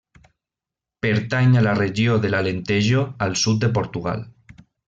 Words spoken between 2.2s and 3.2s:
de l'Alentejo,